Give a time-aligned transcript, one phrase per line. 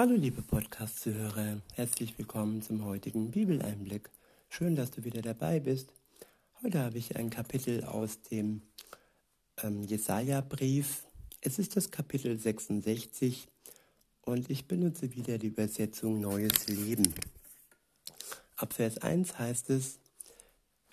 [0.00, 4.10] Hallo liebe Podcast-Zuhörer, herzlich willkommen zum heutigen Bibeleinblick.
[4.48, 5.92] Schön, dass du wieder dabei bist.
[6.62, 8.62] Heute habe ich ein Kapitel aus dem
[9.60, 11.04] ähm, Jesaja-Brief.
[11.40, 13.48] Es ist das Kapitel 66
[14.22, 17.12] und ich benutze wieder die Übersetzung Neues Leben.
[18.54, 19.98] Ab Vers 1 heißt es,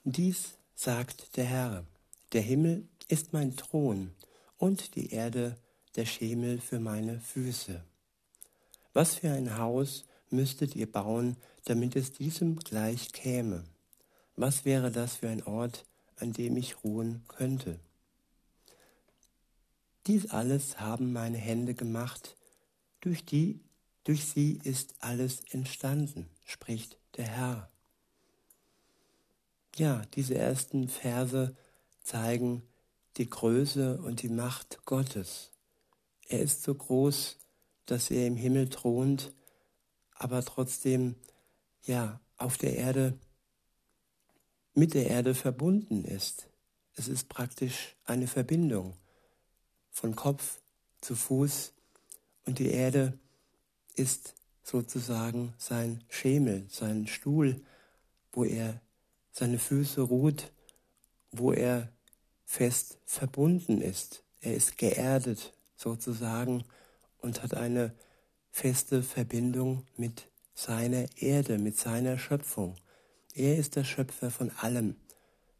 [0.03, 1.85] dies sagt der Herr,
[2.33, 4.15] der Himmel ist mein Thron
[4.57, 5.57] und die Erde
[5.95, 7.83] der Schemel für meine Füße.
[8.96, 13.65] Was für ein Haus müsstet ihr bauen, damit es diesem gleich käme?
[14.38, 15.83] Was wäre das für ein Ort,
[16.15, 17.78] an dem ich ruhen könnte?
[20.07, 22.38] Dies alles haben meine Hände gemacht,
[23.02, 23.60] durch die,
[24.05, 27.69] durch sie ist alles entstanden, spricht der Herr.
[29.75, 31.54] Ja, diese ersten Verse
[32.02, 32.64] zeigen
[33.17, 35.52] die Größe und die Macht Gottes.
[36.30, 37.39] Er ist so groß,
[37.86, 39.34] dass er im Himmel thront,
[40.14, 41.16] aber trotzdem
[41.84, 43.17] ja auf der Erde
[44.73, 46.50] mit der Erde verbunden ist.
[46.95, 48.94] Es ist praktisch eine Verbindung
[49.92, 50.59] von Kopf
[51.02, 51.73] zu Fuß
[52.45, 53.17] und die Erde
[53.95, 54.33] ist
[54.64, 57.61] sozusagen sein Schemel, sein Stuhl,
[58.31, 58.81] wo er
[59.31, 60.52] seine Füße ruht,
[61.31, 61.92] wo er
[62.45, 64.23] fest verbunden ist.
[64.42, 66.64] Er ist geerdet sozusagen
[67.25, 67.91] und hat eine
[68.51, 72.75] feste Verbindung mit seiner Erde, mit seiner Schöpfung.
[73.33, 74.95] Er ist der Schöpfer von allem,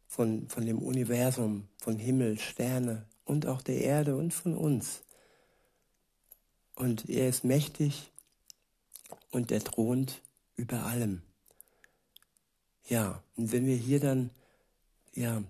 [0.06, 5.02] von, von dem Universum, von Himmel, Sterne und auch der Erde und von uns.
[6.76, 8.12] Und er ist mächtig
[9.32, 10.22] und er thront
[10.54, 11.20] über allem.
[12.88, 14.30] Ja, und wenn wir hier dann
[15.14, 15.42] ja,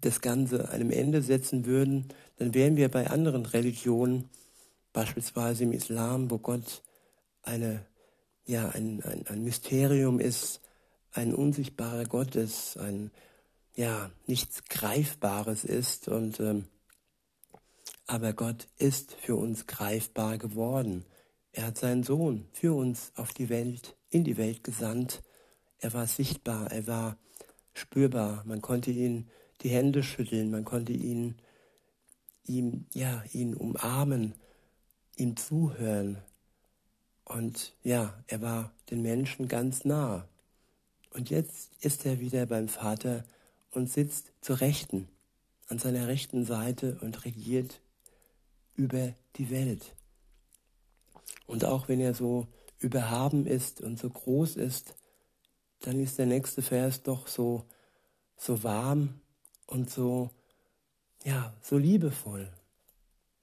[0.00, 4.28] das Ganze einem Ende setzen würden, dann wären wir bei anderen Religionen
[4.96, 6.82] beispielsweise im Islam, wo Gott
[7.42, 7.84] eine,
[8.46, 10.62] ja, ein, ein, ein Mysterium ist,
[11.12, 13.10] ein unsichtbarer Gott ist, ein
[13.74, 16.64] ja, nichts Greifbares ist und ähm,
[18.06, 21.04] aber Gott ist für uns greifbar geworden.
[21.52, 25.22] Er hat seinen Sohn für uns auf die Welt, in die Welt gesandt.
[25.78, 27.18] Er war sichtbar, er war
[27.74, 28.44] spürbar.
[28.46, 29.28] Man konnte ihn
[29.60, 31.34] die Hände schütteln, man konnte ihn,
[32.46, 34.34] ihm, ja, ihn umarmen
[35.16, 36.18] ihm zuhören.
[37.24, 40.28] Und ja, er war den Menschen ganz nah.
[41.10, 43.24] Und jetzt ist er wieder beim Vater
[43.70, 45.08] und sitzt zur Rechten,
[45.68, 47.80] an seiner rechten Seite und regiert
[48.74, 49.94] über die Welt.
[51.46, 52.46] Und auch wenn er so
[52.78, 54.94] überhaben ist und so groß ist,
[55.80, 57.64] dann ist der nächste Vers doch so,
[58.36, 59.20] so warm
[59.66, 60.30] und so,
[61.24, 62.52] ja, so liebevoll.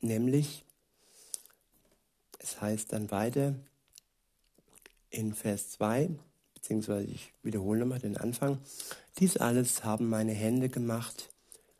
[0.01, 0.65] Nämlich,
[2.43, 3.55] es heißt dann weiter
[5.09, 6.09] in Vers 2,
[6.53, 8.59] beziehungsweise ich wiederhole nochmal den Anfang,
[9.17, 11.29] dies alles haben meine Hände gemacht,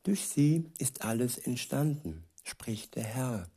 [0.04, 3.50] durch sie ist alles entstanden, spricht der Herr.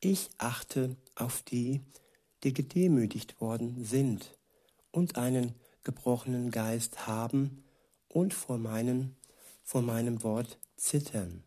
[0.00, 1.82] Ich achte auf die,
[2.42, 4.36] die gedemütigt worden sind
[4.90, 7.64] und einen gebrochenen Geist haben
[8.08, 9.16] und vor, meinen,
[9.62, 11.42] vor meinem Wort zittern.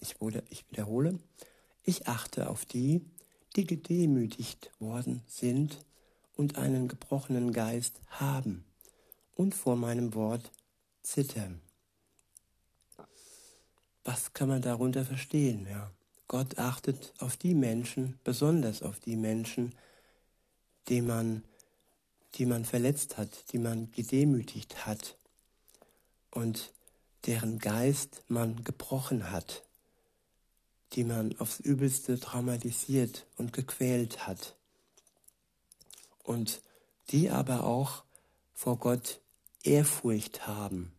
[0.00, 1.18] Ich, wurde, ich wiederhole,
[1.84, 3.04] ich achte auf die,
[3.56, 5.84] die gedemütigt worden sind
[6.36, 8.64] und einen gebrochenen Geist haben
[9.34, 10.50] und vor meinem Wort
[11.02, 11.60] zittern.
[14.04, 15.66] Was kann man darunter verstehen?
[15.70, 15.90] Ja,
[16.26, 19.74] Gott achtet auf die Menschen, besonders auf die Menschen,
[20.88, 21.44] die man,
[22.34, 25.16] die man verletzt hat, die man gedemütigt hat
[26.30, 26.72] und
[27.26, 29.62] deren Geist man gebrochen hat
[30.92, 34.56] die man aufs übelste traumatisiert und gequält hat.
[36.22, 36.62] Und
[37.10, 38.04] die aber auch
[38.54, 39.20] vor Gott
[39.62, 40.92] Ehrfurcht haben,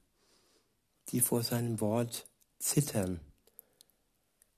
[1.09, 2.27] die vor seinem Wort
[2.59, 3.19] zittern,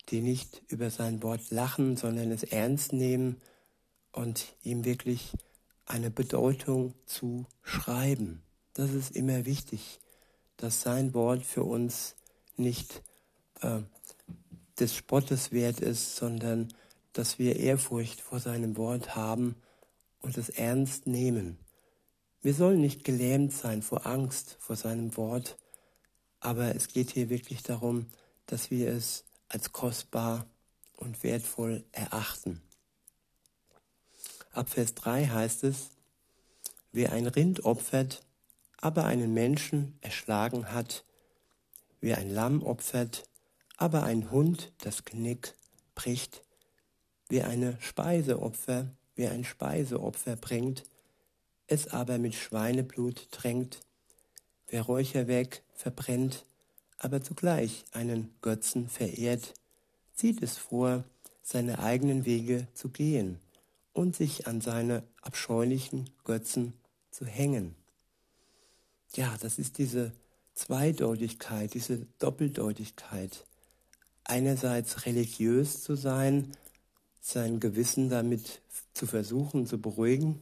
[0.09, 3.41] die nicht über sein Wort lachen, sondern es ernst nehmen
[4.11, 5.31] und ihm wirklich
[5.85, 8.41] eine Bedeutung zu schreiben.
[8.73, 9.99] Das ist immer wichtig,
[10.57, 12.15] dass sein Wort für uns
[12.55, 13.01] nicht
[13.61, 13.81] äh,
[14.79, 16.73] des Spottes wert ist, sondern
[17.13, 19.55] dass wir Ehrfurcht vor seinem Wort haben
[20.19, 21.57] und es ernst nehmen.
[22.41, 25.57] Wir sollen nicht gelähmt sein vor Angst vor seinem Wort,
[26.39, 28.07] aber es geht hier wirklich darum,
[28.45, 30.45] dass wir es als kostbar
[30.97, 32.61] und wertvoll erachten.
[34.51, 35.89] Ab Vers 3 heißt es,
[36.91, 38.23] wer ein Rind opfert,
[38.77, 41.03] aber einen Menschen erschlagen hat,
[41.99, 43.23] wer ein Lamm opfert,
[43.77, 45.55] aber ein Hund das Knick
[45.95, 46.43] bricht,
[47.29, 50.83] wie eine Speiseopfer, wer ein Speiseopfer bringt,
[51.67, 53.79] es aber mit Schweineblut tränkt,
[54.67, 56.45] wer Räucherwerk verbrennt,
[56.97, 59.53] aber zugleich einen Götzen verehrt,
[60.13, 61.03] zieht es vor,
[61.41, 63.39] seine eigenen Wege zu gehen
[63.93, 66.73] und sich an seine abscheulichen Götzen
[67.11, 67.75] zu hängen.
[69.15, 70.11] Ja, das ist diese
[70.53, 73.45] Zweideutigkeit, diese Doppeldeutigkeit.
[74.25, 76.51] Einerseits religiös zu sein,
[77.21, 78.61] sein Gewissen damit
[78.93, 80.41] zu versuchen zu beruhigen,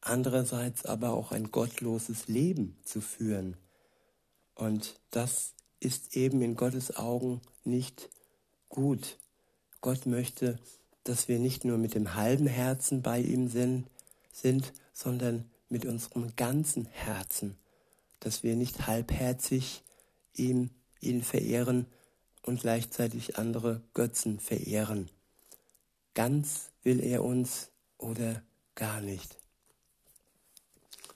[0.00, 3.56] andererseits aber auch ein gottloses Leben zu führen.
[4.54, 8.08] Und das ist eben in Gottes Augen nicht
[8.68, 9.18] gut.
[9.80, 10.58] Gott möchte,
[11.04, 13.88] dass wir nicht nur mit dem halben Herzen bei ihm sind,
[14.32, 17.56] sind sondern mit unserem ganzen Herzen,
[18.20, 19.82] dass wir nicht halbherzig
[20.32, 21.86] ihm, ihn verehren
[22.46, 25.10] und gleichzeitig andere Götzen verehren.
[26.14, 28.42] Ganz will er uns oder
[28.74, 29.36] gar nicht.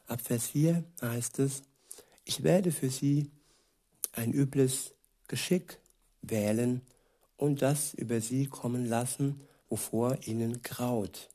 [0.06, 1.62] Ab Vers 4 heißt es,
[2.24, 3.30] ich werde für sie
[4.12, 4.92] ein übles
[5.28, 5.78] Geschick
[6.20, 6.82] wählen
[7.36, 11.30] und das über sie kommen lassen, wovor ihnen graut.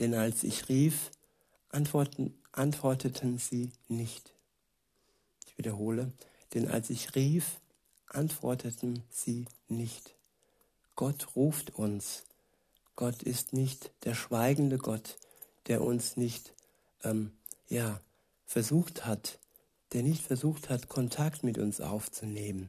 [0.00, 1.10] Denn als ich rief,
[1.70, 4.34] antworteten sie nicht.
[5.46, 6.12] Ich wiederhole,
[6.52, 7.61] denn als ich rief,
[8.14, 10.14] antworteten sie nicht.
[10.96, 12.24] Gott ruft uns.
[12.96, 15.16] Gott ist nicht der schweigende Gott,
[15.66, 16.52] der uns nicht
[17.02, 17.32] ähm,
[17.68, 18.00] ja,
[18.44, 19.38] versucht hat,
[19.92, 22.68] der nicht versucht hat, Kontakt mit uns aufzunehmen.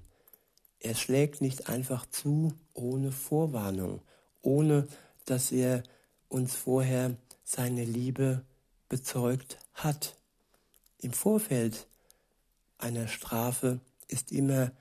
[0.80, 4.02] Er schlägt nicht einfach zu ohne Vorwarnung,
[4.42, 4.88] ohne
[5.26, 5.84] dass er
[6.30, 8.44] uns vorher seine Liebe
[8.90, 10.18] bezeugt hat.
[10.98, 11.88] Im Vorfeld
[12.78, 14.72] einer Strafe ist immer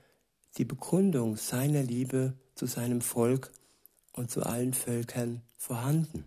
[0.57, 3.51] die Begründung seiner Liebe zu seinem Volk
[4.13, 6.25] und zu allen Völkern vorhanden.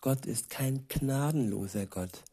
[0.00, 2.24] Gott ist kein gnadenloser Gott.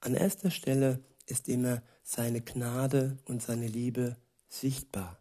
[0.00, 4.16] An erster Stelle ist immer seine Gnade und seine Liebe
[4.48, 5.18] sichtbar.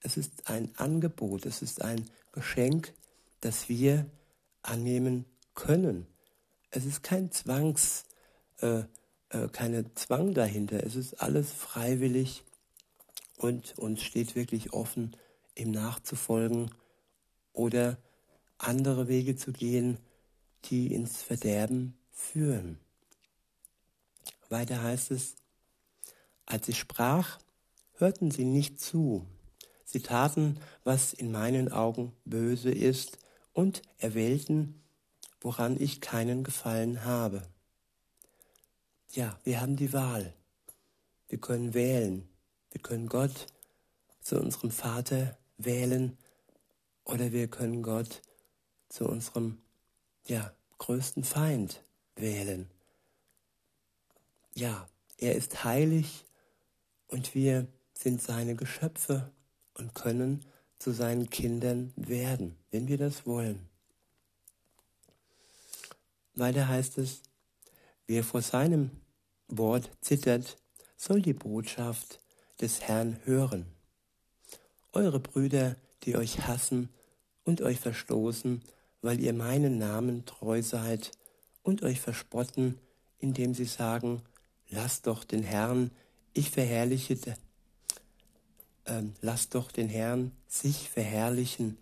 [0.00, 2.94] Es ist ein Angebot, es ist ein Geschenk,
[3.40, 4.06] das wir
[4.62, 5.24] annehmen
[5.54, 6.06] können.
[6.70, 8.04] Es ist kein Zwangs,
[8.60, 8.84] äh,
[9.30, 10.84] äh, keine Zwang dahinter.
[10.84, 12.44] Es ist alles freiwillig
[13.36, 15.16] und uns steht wirklich offen,
[15.54, 16.70] ihm nachzufolgen
[17.52, 17.98] oder
[18.58, 19.98] andere Wege zu gehen,
[20.64, 22.78] die ins Verderben führen.
[24.48, 25.36] Weiter heißt es,
[26.44, 27.38] als ich sprach,
[27.94, 29.26] hörten sie nicht zu.
[29.84, 33.18] Sie taten, was in meinen Augen böse ist,
[33.52, 34.82] und erwählten,
[35.40, 37.42] woran ich keinen Gefallen habe.
[39.12, 40.34] Ja, wir haben die Wahl.
[41.28, 42.28] Wir können wählen.
[42.76, 43.46] Wir können Gott
[44.20, 46.18] zu unserem Vater wählen
[47.04, 48.20] oder wir können Gott
[48.90, 49.62] zu unserem
[50.26, 51.82] ja, größten Feind
[52.16, 52.70] wählen.
[54.54, 56.26] Ja, er ist heilig
[57.06, 59.32] und wir sind seine Geschöpfe
[59.72, 60.44] und können
[60.78, 63.70] zu seinen Kindern werden, wenn wir das wollen.
[66.34, 67.22] Weiter heißt es,
[68.06, 68.90] wer vor seinem
[69.48, 70.58] Wort zittert,
[70.98, 72.20] soll die Botschaft
[72.60, 73.66] des Herrn hören.
[74.92, 76.88] Eure Brüder, die euch hassen
[77.44, 78.62] und euch verstoßen,
[79.02, 81.10] weil ihr meinen Namen treu seid
[81.62, 82.78] und euch verspotten,
[83.18, 84.22] indem sie sagen,
[84.68, 85.90] lasst doch den Herrn,
[86.32, 87.18] ich verherrliche,
[88.84, 91.78] äh, lasst doch den Herrn sich verherrlichen,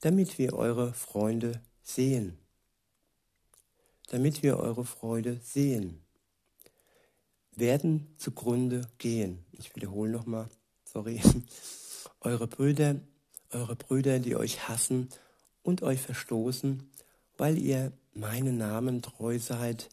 [0.00, 2.38] damit wir eure Freunde sehen.
[4.08, 6.02] Damit wir eure Freude sehen
[7.58, 9.44] werden zugrunde gehen.
[9.52, 10.48] Ich wiederhole nochmal,
[10.84, 11.20] sorry.
[12.20, 12.96] Eure Brüder,
[13.52, 15.08] eure Brüder, die euch hassen
[15.62, 16.90] und euch verstoßen,
[17.36, 19.88] weil ihr meinen Namen treu seid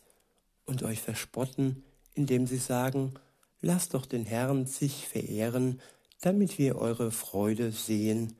[0.66, 1.84] und euch verspotten,
[2.16, 3.14] indem sie sagen,
[3.62, 5.80] lasst doch den Herrn sich verehren,
[6.22, 8.36] damit wir eure Freude sehen,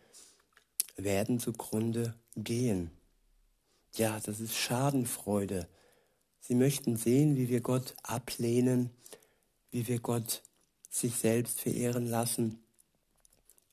[0.98, 2.90] werden zugrunde gehen.
[3.94, 5.68] Ja, das ist Schadenfreude.
[6.48, 8.92] Sie möchten sehen, wie wir Gott ablehnen,
[9.72, 10.44] wie wir Gott
[10.92, 12.60] sich selbst verehren lassen.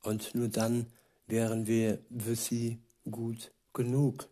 [0.01, 0.87] Und nur dann
[1.27, 2.79] wären wir für sie
[3.11, 4.27] gut genug.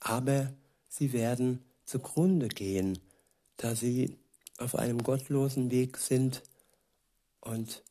[0.00, 0.52] Aber
[0.90, 2.98] sie werden zugrunde gehen,
[3.56, 4.18] da sie
[4.58, 6.42] auf einem gottlosen Weg sind
[7.40, 7.82] und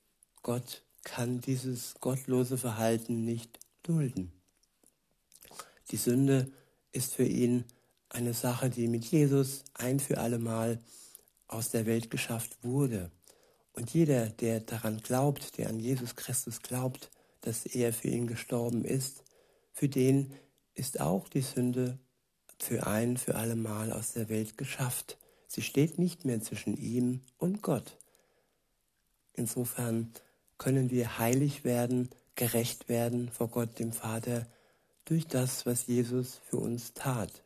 [0.43, 4.31] Gott kann dieses gottlose Verhalten nicht dulden.
[5.89, 6.51] Die Sünde
[6.91, 7.65] ist für ihn
[8.09, 10.79] eine Sache, die mit Jesus ein für allemal
[11.47, 13.11] aus der Welt geschafft wurde.
[13.73, 17.09] Und jeder, der daran glaubt, der an Jesus Christus glaubt,
[17.41, 19.23] dass er für ihn gestorben ist,
[19.71, 20.33] für den
[20.75, 21.99] ist auch die Sünde
[22.57, 25.17] für ein für allemal aus der Welt geschafft.
[25.47, 27.97] Sie steht nicht mehr zwischen ihm und Gott.
[29.33, 30.11] Insofern
[30.57, 34.45] können wir heilig werden, gerecht werden vor Gott dem Vater
[35.05, 37.43] durch das, was Jesus für uns tat,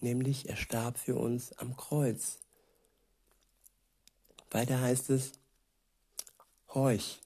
[0.00, 2.38] nämlich er starb für uns am Kreuz.
[4.50, 5.32] Weiter heißt es,
[6.72, 7.20] Horch,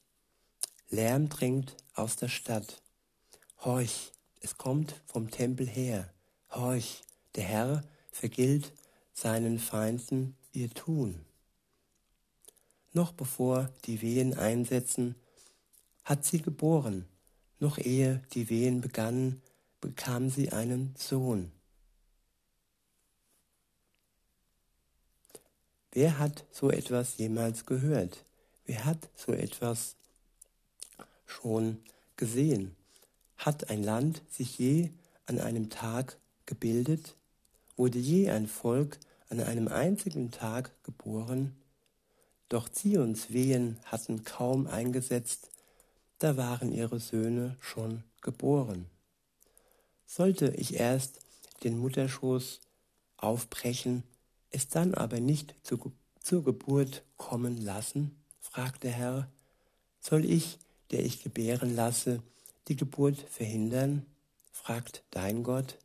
[0.89, 2.83] Lärm dringt aus der Stadt.
[3.59, 6.12] Horch, es kommt vom Tempel her.
[6.50, 7.03] Horch,
[7.35, 8.73] der Herr vergilt
[9.12, 11.25] seinen Feinden ihr Tun.
[12.93, 15.15] Noch bevor die Wehen einsetzen,
[16.05, 17.07] hat sie geboren.
[17.61, 19.43] Noch ehe die Wehen begannen,
[19.81, 21.53] bekam sie einen Sohn.
[25.92, 28.25] Wer hat so etwas jemals gehört?
[28.64, 29.97] Wer hat so etwas
[31.26, 31.78] schon
[32.16, 32.76] gesehen?
[33.37, 34.90] Hat ein Land sich je
[35.26, 37.16] an einem Tag gebildet?
[37.76, 38.99] Wurde je ein Volk
[39.30, 41.56] an einem einzigen Tag geboren?
[42.49, 45.50] Doch Zions Wehen hatten kaum eingesetzt,
[46.18, 48.87] da waren ihre Söhne schon geboren.
[50.06, 51.20] Sollte ich erst
[51.64, 52.61] den Mutterschoß
[53.16, 54.02] aufbrechen,
[54.50, 58.16] es dann aber nicht zu, zur Geburt kommen lassen?
[58.40, 59.30] fragt der Herr.
[60.00, 60.59] Soll ich,
[60.90, 62.23] der ich gebären lasse,
[62.69, 64.07] die Geburt verhindern?
[64.52, 65.78] fragt dein Gott.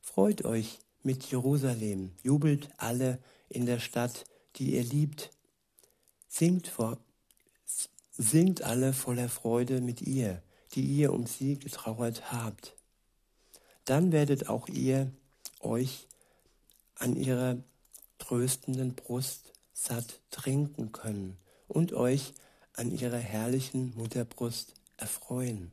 [0.00, 3.18] Freut euch mit Jerusalem, jubelt alle
[3.48, 4.24] in der Stadt,
[4.56, 5.30] die ihr liebt.
[6.28, 6.98] Singt, vor,
[8.16, 10.42] singt alle voller Freude mit ihr,
[10.74, 12.74] die ihr um sie getrauert habt.
[13.84, 15.10] Dann werdet auch ihr
[15.60, 16.06] euch
[16.96, 17.56] an ihrer
[18.28, 22.34] tröstenden Brust satt trinken können und euch
[22.74, 25.72] an ihrer herrlichen Mutterbrust erfreuen.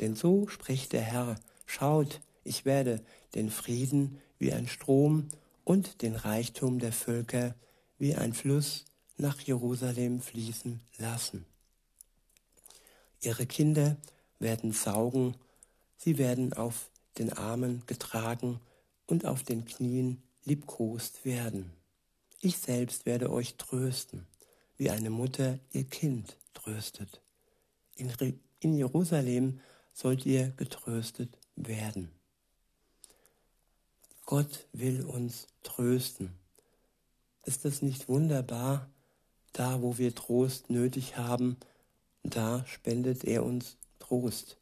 [0.00, 1.36] Denn so spricht der Herr,
[1.66, 3.04] schaut, ich werde
[3.36, 5.28] den Frieden wie ein Strom
[5.62, 7.54] und den Reichtum der Völker
[7.98, 8.84] wie ein Fluss
[9.16, 11.46] nach Jerusalem fließen lassen.
[13.22, 13.96] Ihre Kinder
[14.40, 15.36] werden saugen,
[15.98, 18.58] sie werden auf den Armen getragen
[19.06, 21.72] und auf den Knien liebkost werden.
[22.40, 24.26] Ich selbst werde euch trösten,
[24.76, 27.20] wie eine Mutter ihr Kind tröstet.
[27.96, 28.12] In,
[28.60, 29.60] in Jerusalem
[29.92, 32.10] sollt ihr getröstet werden.
[34.24, 36.32] Gott will uns trösten.
[37.44, 38.88] Ist es nicht wunderbar,
[39.52, 41.56] da wo wir Trost nötig haben,
[42.22, 44.58] da spendet er uns Trost.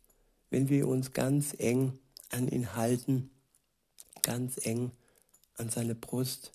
[0.51, 1.99] Wenn wir uns ganz eng
[2.31, 3.31] an ihn halten,
[4.23, 4.93] ganz eng
[5.59, 6.53] an seine Brust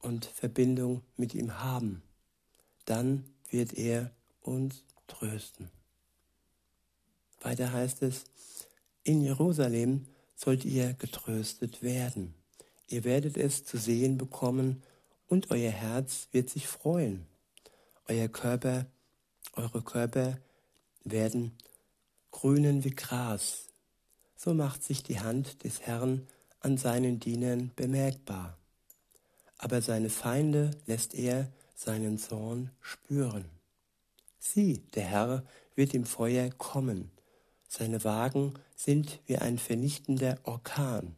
[0.00, 2.02] und Verbindung mit ihm haben,
[2.86, 4.10] dann wird er
[4.40, 5.70] uns trösten.
[7.40, 8.24] Weiter heißt es,
[9.02, 10.06] in Jerusalem
[10.36, 12.34] sollt ihr getröstet werden.
[12.88, 14.82] Ihr werdet es zu sehen bekommen
[15.28, 17.26] und euer Herz wird sich freuen.
[18.08, 18.86] Euer Körper,
[19.54, 20.38] eure Körper
[21.04, 21.52] werden
[22.30, 23.68] grünen wie Gras.
[24.36, 26.26] So macht sich die Hand des Herrn
[26.60, 28.56] an seinen Dienern bemerkbar.
[29.58, 33.46] Aber seine Feinde lässt er seinen Zorn spüren.
[34.38, 37.10] Sieh, der Herr wird im Feuer kommen.
[37.68, 41.16] Seine Wagen sind wie ein vernichtender Orkan.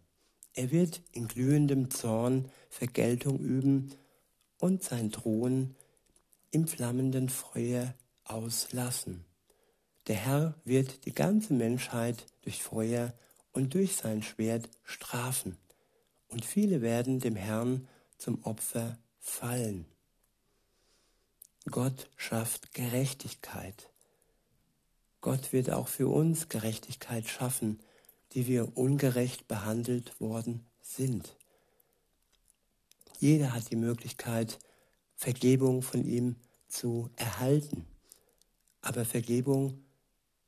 [0.54, 3.92] Er wird in glühendem Zorn Vergeltung üben
[4.58, 5.74] und sein Thron
[6.50, 7.94] im flammenden Feuer
[8.24, 9.24] auslassen.
[10.08, 13.14] Der Herr wird die ganze Menschheit durch Feuer
[13.52, 15.56] und durch sein Schwert strafen,
[16.28, 19.86] und viele werden dem Herrn zum Opfer fallen.
[21.70, 23.90] Gott schafft Gerechtigkeit.
[25.20, 27.80] Gott wird auch für uns Gerechtigkeit schaffen,
[28.32, 31.36] die wir ungerecht behandelt worden sind.
[33.20, 34.58] Jeder hat die Möglichkeit,
[35.14, 36.34] Vergebung von ihm
[36.66, 37.86] zu erhalten.
[38.80, 39.84] Aber Vergebung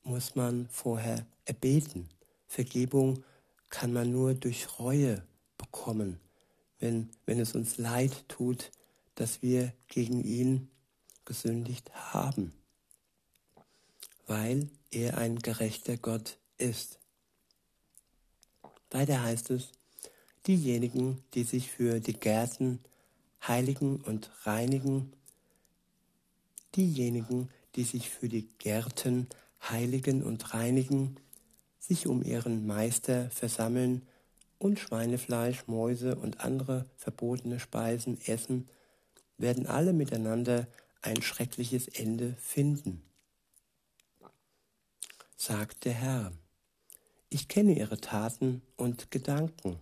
[0.03, 2.09] muss man vorher erbeten.
[2.55, 3.25] Vergebung
[3.69, 5.27] kann man nur durch Reue
[5.59, 6.21] bekommen,
[6.79, 8.71] wenn, wenn es uns leid tut,
[9.17, 10.71] dass wir gegen ihn
[11.25, 12.53] gesündigt haben,
[14.29, 17.01] weil er ein gerechter Gott ist.
[18.91, 19.73] Weiter heißt es,
[20.47, 22.79] diejenigen, die sich für die Gärten
[23.49, 25.13] heiligen und reinigen,
[26.77, 29.27] diejenigen, die sich für die Gärten
[29.61, 31.17] heiligen und reinigen,
[31.87, 34.07] sich um ihren Meister versammeln
[34.59, 38.69] und Schweinefleisch, Mäuse und andere verbotene Speisen essen,
[39.37, 40.67] werden alle miteinander
[41.03, 43.03] ein schreckliches Ende finden.
[45.37, 46.33] Sagt der Herr,
[47.29, 49.79] Ich kenne ihre Taten und Gedanken.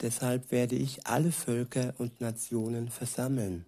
[0.00, 3.66] Deshalb werde ich alle Völker und Nationen versammeln.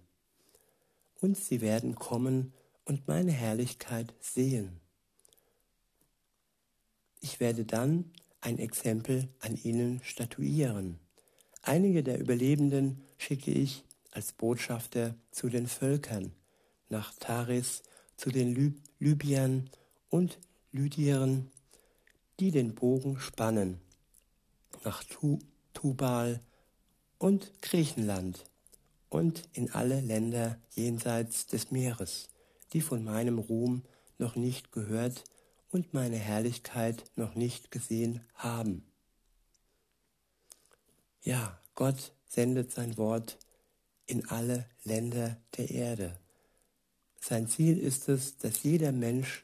[1.19, 2.53] Und sie werden kommen
[2.85, 4.79] und meine Herrlichkeit sehen.
[7.25, 10.99] Ich werde dann ein Exempel an ihnen statuieren.
[11.63, 16.33] Einige der Überlebenden schicke ich als Botschafter zu den Völkern,
[16.87, 17.81] nach Taris,
[18.15, 19.71] zu den Lü Libyern
[20.11, 20.37] und
[20.71, 21.49] Lydieren,
[22.39, 23.81] die den Bogen spannen,
[24.83, 25.39] nach tu
[25.73, 26.39] Tubal
[27.17, 28.43] und Griechenland
[29.09, 32.29] und in alle Länder jenseits des Meeres,
[32.73, 33.81] die von meinem Ruhm
[34.19, 35.23] noch nicht gehört
[35.75, 38.89] und meine Herrlichkeit noch nicht gesehen haben.
[41.21, 43.37] Ja, Gott sendet sein Wort
[44.05, 46.17] in alle Länder der Erde.
[47.19, 49.43] Sein Ziel ist es, dass jeder Mensch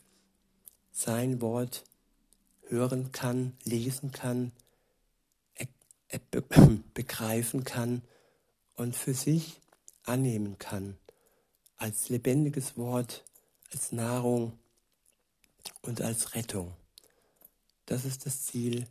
[0.93, 1.83] sein Wort
[2.61, 4.53] hören kann, lesen kann,
[6.93, 8.03] begreifen kann
[8.75, 9.59] und für sich
[10.03, 10.97] annehmen kann,
[11.75, 13.25] als lebendiges Wort,
[13.73, 14.57] als Nahrung
[15.81, 16.73] und als Rettung.
[17.85, 18.88] Das ist das Ziel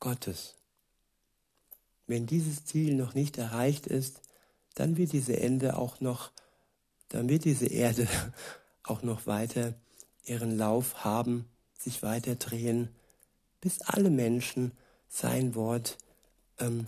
[0.00, 0.54] Gottes.
[2.06, 4.20] Wenn dieses Ziel noch nicht erreicht ist,
[4.74, 6.30] dann wird diese Ende auch noch,
[7.08, 8.06] dann wird diese Erde
[8.82, 9.74] auch noch weiter
[10.24, 11.46] ihren Lauf haben,
[11.78, 12.88] sich weiter drehen,
[13.60, 14.72] bis alle Menschen
[15.08, 15.96] sein Wort,
[16.58, 16.86] ähm,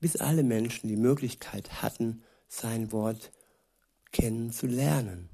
[0.00, 3.30] bis alle Menschen die Möglichkeit hatten, sein Wort
[4.10, 5.28] kennenzulernen.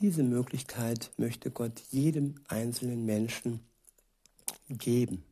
[0.00, 3.60] Diese Möglichkeit möchte Gott jedem einzelnen Menschen
[4.68, 5.24] geben.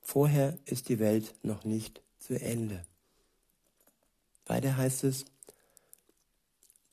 [0.00, 2.86] Vorher ist die Welt noch nicht zu Ende.
[4.46, 5.26] Weiter heißt es,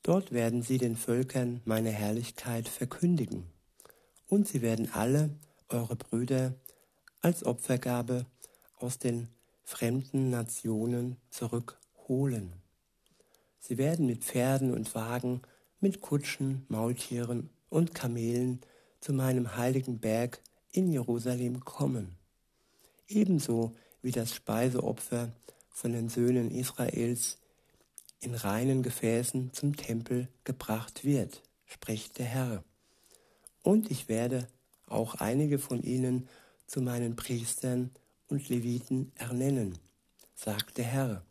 [0.02, 3.46] dort werden sie den Völkern meine Herrlichkeit verkündigen,
[4.28, 5.30] und sie werden alle
[5.70, 6.56] eure Brüder
[7.22, 8.26] als Opfergabe
[8.80, 9.30] aus den
[9.64, 12.51] fremden Nationen zurückholen.
[13.60, 15.42] Sie werden mit Pferden und Wagen,
[15.83, 18.61] mit Kutschen, Maultieren und Kamelen
[19.01, 20.39] zu meinem heiligen Berg
[20.72, 22.15] in Jerusalem kommen.
[23.09, 25.33] Ebenso wie das Speiseopfer
[25.69, 27.37] von den Söhnen Israels
[28.22, 32.63] in reinen Gefäßen zum Tempel gebracht wird, spricht der Herr.
[33.61, 34.48] Und ich werde
[34.87, 36.29] auch einige von ihnen
[36.65, 37.91] zu meinen Priestern
[38.29, 39.77] und Leviten ernennen,
[40.33, 41.25] sagt der Herr,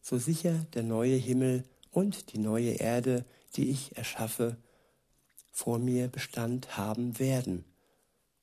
[0.00, 4.56] so sicher der neue Himmel und die neue Erde, die ich erschaffe,
[5.50, 7.64] vor mir Bestand haben werden.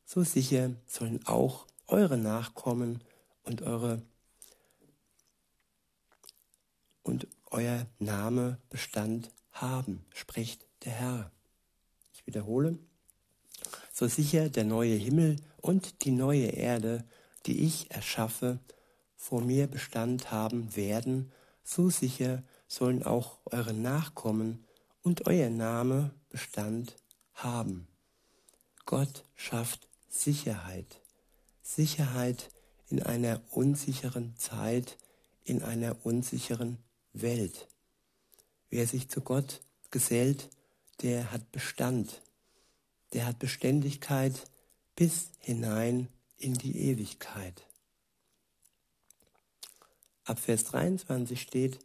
[0.06, 3.02] So sicher sollen auch eure Nachkommen
[3.44, 4.02] und eure
[7.04, 11.32] und euer Name Bestand haben, spricht der Herr.
[12.14, 12.78] Ich wiederhole,
[13.94, 17.06] so sicher der neue Himmel und die neue Erde,
[17.46, 18.60] die ich erschaffe,
[19.16, 21.32] vor mir Bestand haben werden,
[21.64, 24.67] so sicher sollen auch eure Nachkommen
[25.08, 26.98] und euer Name Bestand
[27.34, 27.88] haben.
[28.86, 31.00] Gott schafft Sicherheit.
[31.62, 32.50] Sicherheit
[32.90, 34.98] in einer unsicheren Zeit,
[35.46, 36.78] in einer unsicheren
[37.14, 37.70] Welt.
[38.70, 40.50] Wer sich zu Gott gesellt,
[41.02, 42.22] der hat Bestand,
[43.14, 44.34] der hat Beständigkeit
[44.98, 47.66] bis hinein in die Ewigkeit.
[50.26, 51.80] Ab Vers 23 steht,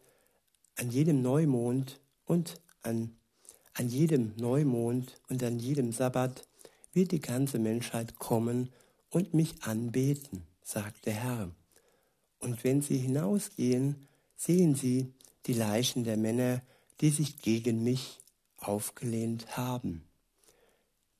[0.74, 3.16] an jedem Neumond und an,
[3.74, 6.46] an jedem Neumond und an jedem Sabbat
[6.92, 8.70] wird die ganze Menschheit kommen
[9.10, 11.50] und mich anbeten, sagt der Herr.
[12.38, 15.12] Und wenn sie hinausgehen, sehen sie
[15.46, 16.62] die Leichen der Männer,
[17.00, 18.18] die sich gegen mich
[18.58, 20.04] aufgelehnt haben.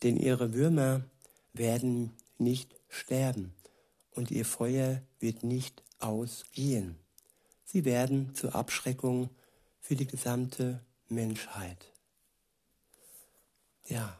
[0.02, 1.04] Denn ihre Würmer
[1.52, 3.52] werden nicht sterben
[4.10, 6.96] und ihr Feuer wird nicht ausgehen.
[7.64, 9.30] Sie werden zur Abschreckung
[9.80, 10.80] für die gesamte
[11.12, 11.92] Menschheit.
[13.86, 14.18] Ja,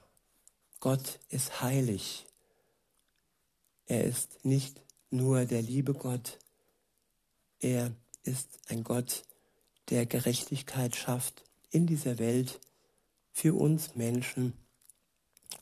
[0.81, 2.27] Gott ist heilig.
[3.87, 6.39] Er ist nicht nur der liebe Gott,
[7.61, 9.25] er ist ein Gott,
[9.91, 12.61] der Gerechtigkeit schafft in dieser Welt
[13.33, 14.55] für uns Menschen.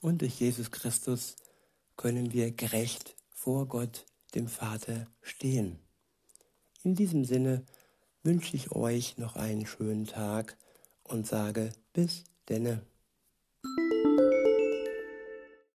[0.01, 1.37] Und durch Jesus Christus
[1.97, 5.79] können wir gerecht vor Gott, dem Vater, stehen.
[6.83, 7.64] In diesem Sinne
[8.23, 10.57] wünsche ich euch noch einen schönen Tag
[11.11, 12.81] und sage bis denne.